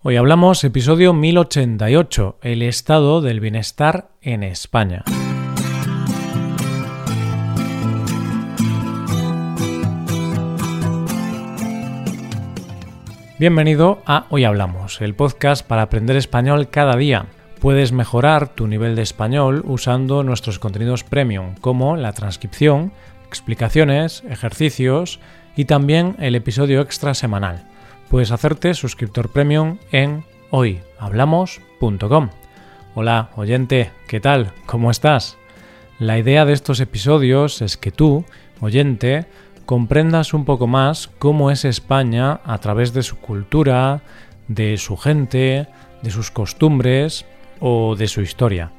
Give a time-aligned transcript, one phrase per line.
[0.00, 5.02] Hoy hablamos episodio 1088, el estado del bienestar en España.
[13.40, 17.26] Bienvenido a Hoy Hablamos, el podcast para aprender español cada día.
[17.58, 22.92] Puedes mejorar tu nivel de español usando nuestros contenidos premium, como la transcripción,
[23.26, 25.18] explicaciones, ejercicios
[25.56, 27.66] y también el episodio extra semanal
[28.08, 32.30] puedes hacerte suscriptor premium en hoyhablamos.com.
[32.94, 34.52] Hola, oyente, ¿qué tal?
[34.66, 35.36] ¿Cómo estás?
[35.98, 38.24] La idea de estos episodios es que tú,
[38.60, 39.26] oyente,
[39.66, 44.00] comprendas un poco más cómo es España a través de su cultura,
[44.48, 45.68] de su gente,
[46.02, 47.26] de sus costumbres
[47.60, 48.72] o de su historia.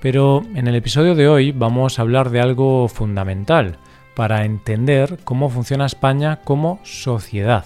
[0.00, 3.76] Pero en el episodio de hoy vamos a hablar de algo fundamental
[4.14, 7.64] para entender cómo funciona España como sociedad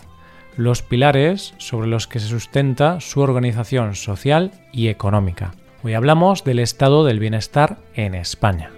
[0.56, 5.52] los pilares sobre los que se sustenta su organización social y económica.
[5.82, 8.70] Hoy hablamos del estado del bienestar en España.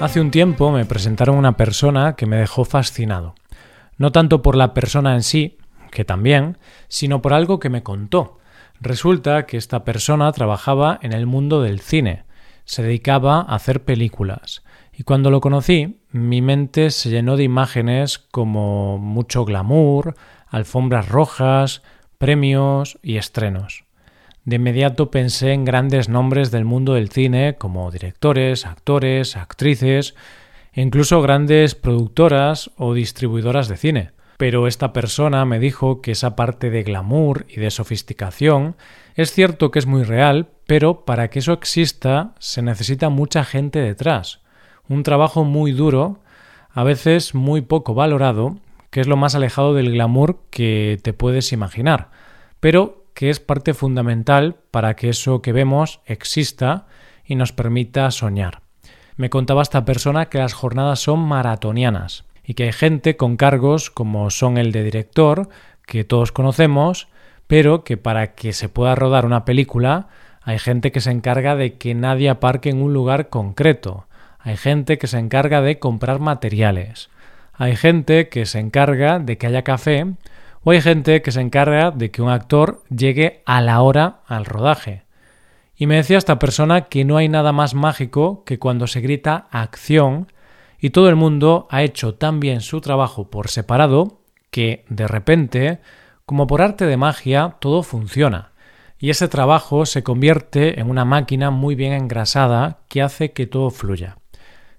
[0.00, 3.34] Hace un tiempo me presentaron una persona que me dejó fascinado.
[3.96, 5.58] No tanto por la persona en sí,
[5.90, 6.58] que también,
[6.88, 8.38] sino por algo que me contó.
[8.80, 12.24] Resulta que esta persona trabajaba en el mundo del cine,
[12.64, 14.62] se dedicaba a hacer películas,
[14.96, 20.14] y cuando lo conocí, mi mente se llenó de imágenes como mucho glamour,
[20.46, 21.82] alfombras rojas,
[22.18, 23.84] premios y estrenos.
[24.44, 30.14] De inmediato pensé en grandes nombres del mundo del cine como directores, actores, actrices
[30.72, 34.10] e incluso grandes productoras o distribuidoras de cine.
[34.36, 38.76] Pero esta persona me dijo que esa parte de glamour y de sofisticación
[39.14, 43.80] es cierto que es muy real, pero para que eso exista se necesita mucha gente
[43.80, 44.43] detrás
[44.88, 46.18] un trabajo muy duro,
[46.70, 48.56] a veces muy poco valorado,
[48.90, 52.10] que es lo más alejado del glamour que te puedes imaginar,
[52.60, 56.86] pero que es parte fundamental para que eso que vemos exista
[57.24, 58.60] y nos permita soñar.
[59.16, 63.90] Me contaba esta persona que las jornadas son maratonianas y que hay gente con cargos
[63.90, 65.48] como son el de director,
[65.86, 67.08] que todos conocemos,
[67.46, 70.08] pero que para que se pueda rodar una película
[70.42, 74.06] hay gente que se encarga de que nadie aparque en un lugar concreto,
[74.44, 77.08] hay gente que se encarga de comprar materiales.
[77.54, 80.04] Hay gente que se encarga de que haya café.
[80.62, 84.44] O hay gente que se encarga de que un actor llegue a la hora al
[84.44, 85.04] rodaje.
[85.76, 89.46] Y me decía esta persona que no hay nada más mágico que cuando se grita
[89.50, 90.30] acción
[90.78, 95.80] y todo el mundo ha hecho tan bien su trabajo por separado que, de repente,
[96.26, 98.52] como por arte de magia, todo funciona.
[98.98, 103.70] Y ese trabajo se convierte en una máquina muy bien engrasada que hace que todo
[103.70, 104.18] fluya.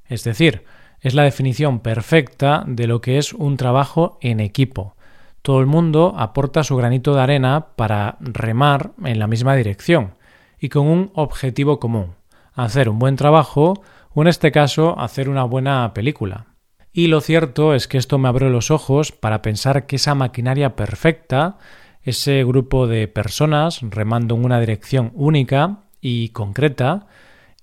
[0.08, 0.64] Es decir,
[1.02, 4.96] es la definición perfecta de lo que es un trabajo en equipo.
[5.42, 10.16] Todo el mundo aporta su granito de arena para remar en la misma dirección
[10.60, 12.16] y con un objetivo común,
[12.54, 13.84] hacer un buen trabajo
[14.14, 16.48] o en este caso hacer una buena película.
[16.92, 20.76] Y lo cierto es que esto me abrió los ojos para pensar que esa maquinaria
[20.76, 21.58] perfecta,
[22.02, 27.08] ese grupo de personas remando en una dirección única y concreta,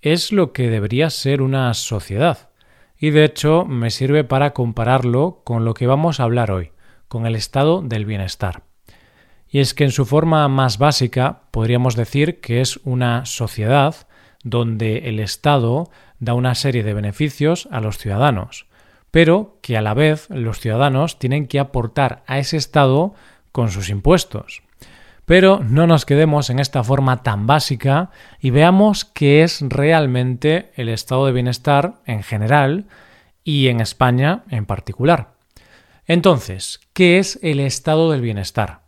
[0.02, 2.50] es lo que debería ser una sociedad.
[2.98, 6.72] Y de hecho me sirve para compararlo con lo que vamos a hablar hoy,
[7.08, 8.64] con el estado del bienestar.
[9.48, 13.94] Y es que en su forma más básica podríamos decir que es una sociedad
[14.42, 18.66] donde el Estado da una serie de beneficios a los ciudadanos,
[19.10, 23.14] pero que a la vez los ciudadanos tienen que aportar a ese Estado
[23.52, 24.62] con sus impuestos.
[25.24, 28.10] Pero no nos quedemos en esta forma tan básica
[28.40, 32.86] y veamos qué es realmente el estado de bienestar en general
[33.44, 35.34] y en España en particular.
[36.06, 38.82] Entonces, ¿qué es el estado del bienestar?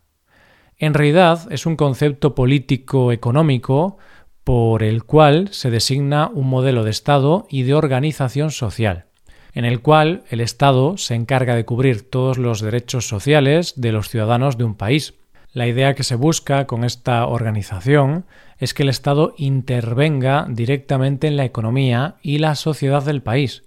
[0.77, 3.97] En realidad es un concepto político económico
[4.43, 9.05] por el cual se designa un modelo de Estado y de organización social,
[9.53, 14.09] en el cual el Estado se encarga de cubrir todos los derechos sociales de los
[14.09, 15.15] ciudadanos de un país,
[15.55, 18.25] la idea que se busca con esta organización
[18.57, 23.63] es que el Estado intervenga directamente en la economía y la sociedad del país,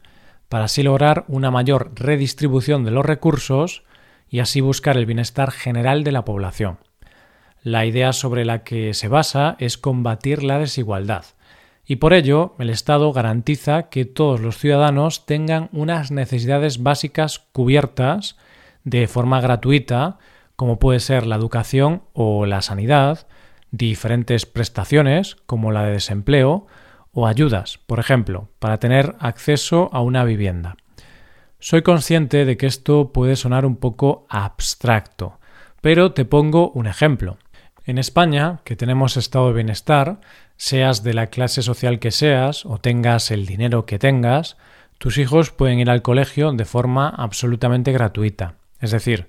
[0.51, 3.85] para así lograr una mayor redistribución de los recursos
[4.29, 6.77] y así buscar el bienestar general de la población.
[7.63, 11.25] La idea sobre la que se basa es combatir la desigualdad,
[11.87, 18.37] y por ello el Estado garantiza que todos los ciudadanos tengan unas necesidades básicas cubiertas
[18.85, 20.19] de forma gratuita
[20.59, 23.29] como puede ser la educación o la sanidad,
[23.71, 26.67] diferentes prestaciones como la de desempleo
[27.13, 30.77] o ayudas, por ejemplo, para tener acceso a una vivienda.
[31.61, 35.39] Soy consciente de que esto puede sonar un poco abstracto,
[35.81, 37.39] pero te pongo un ejemplo.
[37.85, 40.19] En España, que tenemos estado de bienestar,
[40.57, 44.57] seas de la clase social que seas o tengas el dinero que tengas,
[44.99, 48.57] tus hijos pueden ir al colegio de forma absolutamente gratuita.
[48.81, 49.29] Es decir,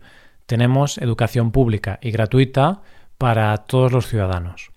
[0.50, 2.82] tenemos educación pública y gratuita
[3.20, 4.72] para todos los ciudadanos.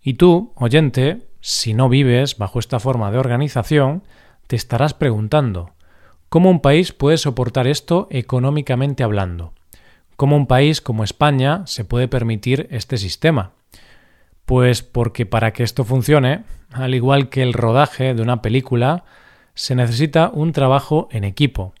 [0.00, 4.04] Y tú, oyente, si no vives bajo esta forma de organización,
[4.46, 5.72] te estarás preguntando
[6.28, 9.52] ¿cómo un país puede soportar esto económicamente hablando?
[10.14, 13.50] ¿Cómo un país como España se puede permitir este sistema?
[14.44, 19.02] Pues porque para que esto funcione, al igual que el rodaje de una película,
[19.54, 21.74] se necesita un trabajo en equipo.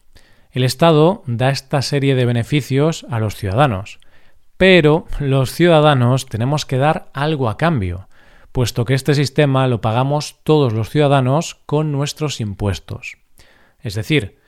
[0.56, 4.00] El Estado da esta serie de beneficios a los ciudadanos,
[4.56, 8.08] pero los ciudadanos tenemos que dar algo a cambio,
[8.52, 13.18] puesto que este sistema lo pagamos todos los ciudadanos con nuestros impuestos.
[13.82, 14.38] Es decir,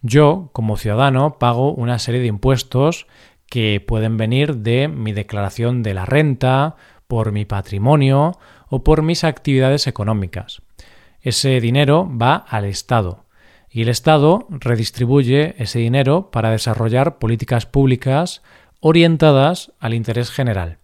[0.00, 3.06] yo, como ciudadano, pago una serie de impuestos
[3.44, 6.76] que pueden venir de mi declaración de la renta,
[7.08, 8.38] por mi patrimonio
[8.70, 10.62] o por mis actividades económicas.
[11.20, 13.27] Ese dinero va al Estado
[13.70, 18.42] y el Estado redistribuye ese dinero para desarrollar políticas públicas
[18.80, 20.78] orientadas al interés general.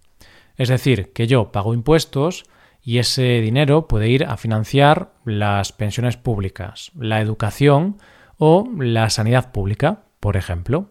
[0.57, 2.45] Es decir, que yo pago impuestos
[2.83, 7.97] y ese dinero puede ir a financiar las pensiones públicas, la educación
[8.37, 10.91] o la sanidad pública, por ejemplo.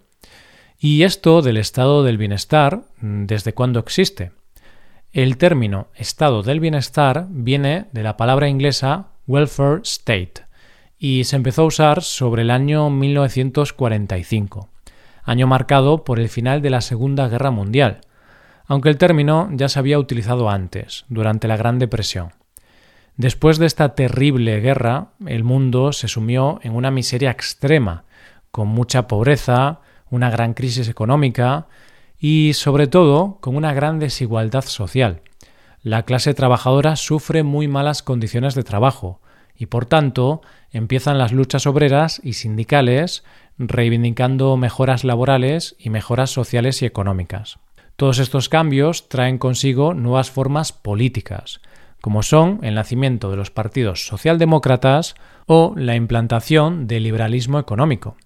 [0.80, 4.32] Y esto del estado del bienestar, ¿desde cuándo existe?
[5.12, 10.44] El término estado del bienestar viene de la palabra inglesa welfare state
[11.04, 14.70] y se empezó a usar sobre el año 1945,
[15.26, 18.00] año marcado por el final de la Segunda Guerra Mundial,
[18.68, 22.30] aunque el término ya se había utilizado antes, durante la Gran Depresión.
[23.18, 28.06] Después de esta terrible guerra, el mundo se sumió en una miseria extrema,
[28.52, 31.68] con mucha pobreza, una gran crisis económica
[32.18, 35.20] y sobre todo con una gran desigualdad social.
[35.82, 39.20] La clase trabajadora sufre muy malas condiciones de trabajo
[39.56, 40.42] y por tanto
[40.72, 43.24] empiezan las luchas obreras y sindicales
[43.58, 47.60] reivindicando mejoras laborales y mejoras sociales y económicas.
[47.96, 51.62] Todos estos cambios traen consigo nuevas formas políticas,
[52.02, 55.16] como son el nacimiento de los partidos socialdemócratas
[55.46, 58.18] o la implantación del liberalismo económico.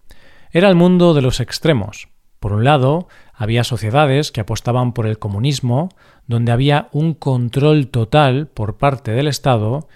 [0.51, 2.07] Era el mundo de los extremos.
[2.39, 5.89] Por un lado, había sociedades que apostaban por el comunismo,
[6.27, 9.88] donde había un control total por parte del Estado,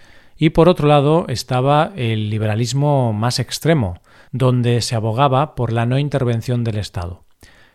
[0.42, 4.02] y por otro lado estaba el liberalismo más extremo,
[4.32, 7.26] donde se abogaba por la no intervención del Estado.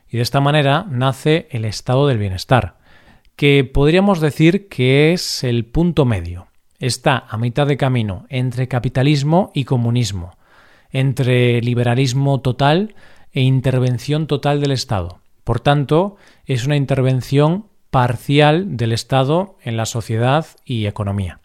[0.09, 2.79] Y de esta manera nace el estado del bienestar,
[3.37, 6.49] que podríamos decir que es el punto medio.
[6.81, 10.37] Está a mitad de camino entre capitalismo y comunismo,
[10.91, 12.97] entre liberalismo total
[13.33, 15.21] e intervención total del Estado.
[15.45, 16.17] Por tanto,
[16.47, 21.39] es una intervención parcial del Estado en la sociedad y economía.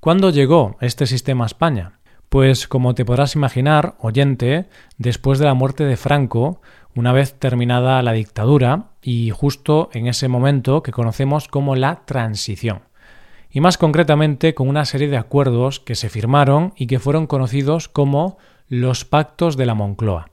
[0.00, 2.00] ¿Cuándo llegó este sistema a España?
[2.30, 4.64] Pues como te podrás imaginar, oyente,
[4.96, 6.62] después de la muerte de Franco,
[6.94, 12.80] una vez terminada la dictadura y justo en ese momento que conocemos como la transición.
[13.50, 17.88] Y más concretamente con una serie de acuerdos que se firmaron y que fueron conocidos
[17.90, 18.38] como
[18.68, 20.30] los pactos de la Moncloa.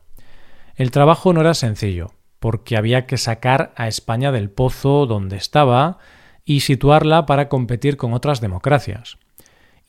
[0.76, 5.98] El trabajo no era sencillo, porque había que sacar a España del pozo donde estaba
[6.46, 9.18] y situarla para competir con otras democracias.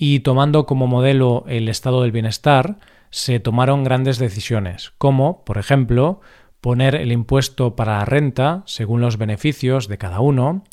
[0.01, 2.77] Y tomando como modelo el estado del bienestar,
[3.09, 6.21] se tomaron grandes decisiones, como, por ejemplo,
[6.61, 10.63] poner el impuesto para la renta según los beneficios de cada uno,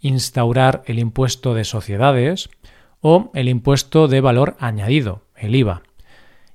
[0.00, 2.50] instaurar el impuesto de sociedades
[3.00, 5.82] o el impuesto de valor añadido, el IVA.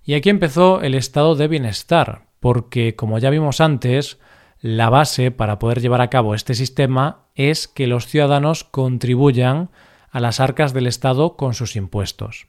[0.04, 4.20] Y aquí empezó el estado de bienestar, porque, como ya vimos antes,
[4.60, 9.70] la base para poder llevar a cabo este sistema es que los ciudadanos contribuyan
[10.18, 12.48] a las arcas del Estado con sus impuestos.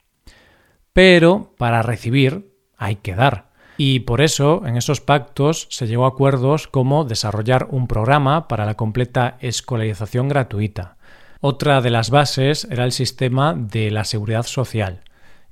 [0.95, 3.51] Pero para recibir hay que dar.
[3.77, 8.65] Y por eso en esos pactos se llegó a acuerdos como desarrollar un programa para
[8.65, 10.97] la completa escolarización gratuita.
[11.43, 15.03] Otra de las bases era el sistema de la seguridad social.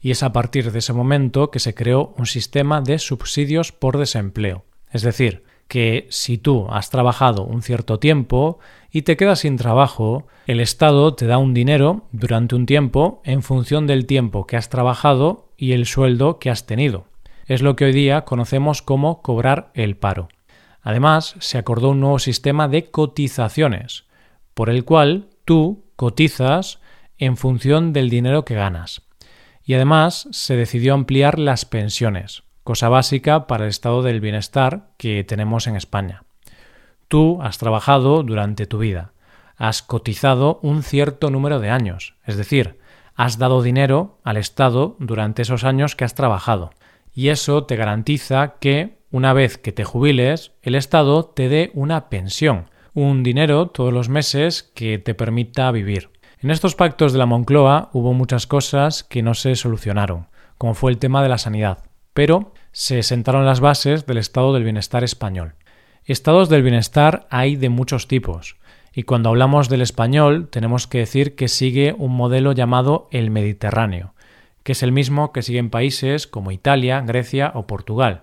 [0.01, 3.99] Y es a partir de ese momento que se creó un sistema de subsidios por
[3.99, 4.65] desempleo.
[4.91, 8.59] Es decir, que si tú has trabajado un cierto tiempo
[8.91, 13.43] y te quedas sin trabajo, el Estado te da un dinero durante un tiempo en
[13.43, 17.07] función del tiempo que has trabajado y el sueldo que has tenido.
[17.47, 20.29] Es lo que hoy día conocemos como cobrar el paro.
[20.83, 24.05] Además, se acordó un nuevo sistema de cotizaciones,
[24.55, 26.81] por el cual tú cotizas
[27.19, 29.03] en función del dinero que ganas.
[29.65, 35.23] Y además se decidió ampliar las pensiones, cosa básica para el estado del bienestar que
[35.23, 36.25] tenemos en España.
[37.07, 39.13] Tú has trabajado durante tu vida,
[39.57, 42.81] has cotizado un cierto número de años, es decir,
[43.15, 46.71] has dado dinero al Estado durante esos años que has trabajado.
[47.15, 52.09] Y eso te garantiza que, una vez que te jubiles, el Estado te dé una
[52.11, 56.11] pensión, un dinero todos los meses que te permita vivir.
[56.41, 60.27] En estos pactos de la Moncloa hubo muchas cosas que no se solucionaron,
[60.59, 61.79] como fue el tema de la sanidad,
[62.17, 65.53] pero se sentaron las bases del estado del bienestar español.
[66.07, 68.57] Estados del bienestar hay de muchos tipos,
[68.95, 74.15] y cuando hablamos del español tenemos que decir que sigue un modelo llamado el Mediterráneo,
[74.63, 78.23] que es el mismo que siguen países como Italia, Grecia o Portugal,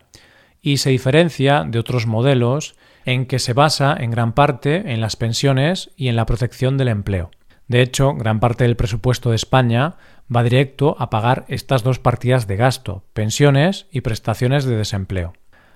[0.59, 2.73] y se diferencia de otros modelos
[3.05, 6.87] en que se basa en gran parte en las pensiones y en la protección del
[6.87, 7.29] empleo.
[7.67, 9.95] De hecho, gran parte del presupuesto de España
[10.33, 15.33] va directo a pagar estas dos partidas de gasto, pensiones y prestaciones de desempleo.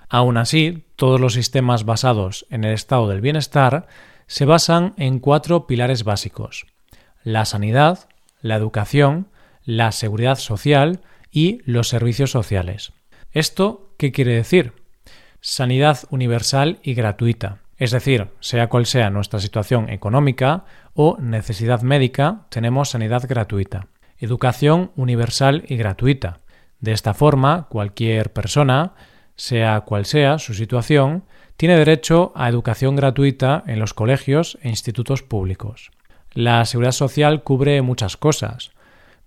[0.10, 3.88] Aún así, todos los sistemas basados en el estado del bienestar
[4.25, 6.65] se basan en cuatro pilares básicos
[7.27, 8.08] la sanidad,
[8.39, 9.27] la educación,
[9.65, 12.94] la seguridad social y los servicios sociales.
[13.34, 14.72] ¿Esto qué quiere decir?
[15.41, 17.60] Sanidad universal y gratuita.
[17.77, 23.88] Es decir, sea cual sea nuestra situación económica o necesidad médica, tenemos sanidad gratuita.
[24.17, 26.39] Educación universal y gratuita.
[26.79, 28.93] De esta forma, cualquier persona,
[29.36, 35.22] sea cual sea su situación, tiene derecho a educación gratuita en los colegios e institutos
[35.22, 35.91] públicos.
[36.34, 38.72] La seguridad social cubre muchas cosas,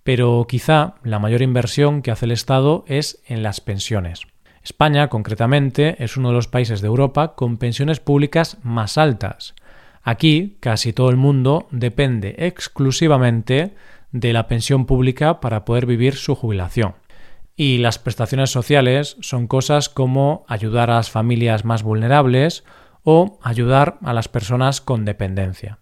[0.03, 4.30] pero quizá la mayor inversión que hace el Estado es en las pensiones.
[4.63, 9.55] España, concretamente, es uno de los países de Europa con pensiones públicas más altas.
[10.03, 13.75] Aquí casi todo el mundo depende exclusivamente
[14.11, 16.95] de la pensión pública para poder vivir su jubilación.
[17.55, 22.63] Y las prestaciones sociales son cosas como ayudar a las familias más vulnerables
[23.03, 25.79] o ayudar a las personas con dependencia.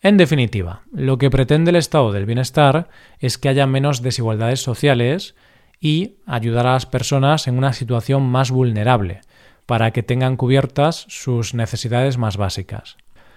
[0.00, 2.88] En definitiva, lo que pretende el estado del bienestar
[3.20, 5.34] es que haya menos desigualdades sociales
[5.82, 9.20] y ayudar a las personas en una situación más vulnerable,
[9.66, 12.96] para que tengan cubiertas sus necesidades más básicas.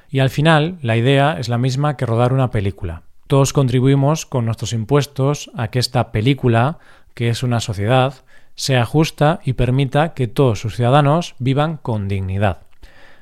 [0.10, 3.02] Y al final, la idea es la misma que rodar una película.
[3.28, 6.78] Todos contribuimos con nuestros impuestos a que esta película
[7.16, 8.14] que es una sociedad,
[8.54, 12.65] sea justa y permita que todos sus ciudadanos vivan con dignidad.